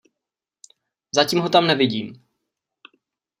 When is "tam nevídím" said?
1.49-2.25